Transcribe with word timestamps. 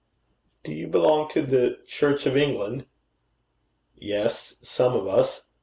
'Do 0.63 0.73
you 0.73 0.87
belong 0.87 1.29
to 1.29 1.43
the 1.43 1.77
Church 1.85 2.25
of 2.25 2.35
England?' 2.35 2.87
'Yes, 3.95 4.55
some 4.63 4.95
of 4.95 5.07
us. 5.07 5.43